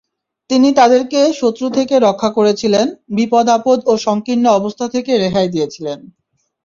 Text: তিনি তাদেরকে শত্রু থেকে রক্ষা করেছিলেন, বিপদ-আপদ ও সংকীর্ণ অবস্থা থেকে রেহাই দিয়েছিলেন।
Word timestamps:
তিনি 0.49 0.69
তাদেরকে 0.73 1.19
শত্রু 1.33 1.67
থেকে 1.69 1.95
রক্ষা 1.99 2.29
করেছিলেন, 2.29 2.85
বিপদ-আপদ 3.09 3.79
ও 3.85 3.97
সংকীর্ণ 3.97 4.45
অবস্থা 4.51 4.85
থেকে 4.89 5.11
রেহাই 5.17 5.47
দিয়েছিলেন। 5.49 5.99